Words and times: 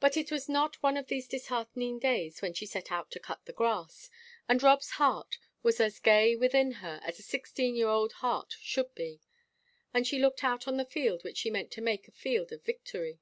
But 0.00 0.16
it 0.16 0.32
was 0.32 0.48
not 0.48 0.82
one 0.82 0.96
of 0.96 1.06
these 1.06 1.28
disheartening 1.28 2.00
days 2.00 2.42
when 2.42 2.54
she 2.54 2.66
set 2.66 2.90
out 2.90 3.08
to 3.12 3.20
cut 3.20 3.44
the 3.44 3.52
grass, 3.52 4.10
and 4.48 4.60
Rob's 4.60 4.90
heart 4.98 5.38
was 5.62 5.78
as 5.78 6.00
gay 6.00 6.34
within 6.34 6.72
her 6.82 7.00
as 7.04 7.20
a 7.20 7.22
sixteen 7.22 7.76
year 7.76 7.86
old 7.86 8.14
heart 8.14 8.56
should 8.58 8.92
be, 8.96 9.20
as 9.94 10.08
she 10.08 10.18
looked 10.18 10.42
out 10.42 10.66
on 10.66 10.76
the 10.76 10.84
field 10.84 11.22
which 11.22 11.36
she 11.38 11.50
meant 11.52 11.70
to 11.70 11.80
make 11.80 12.08
a 12.08 12.10
field 12.10 12.50
of 12.50 12.64
victory. 12.64 13.20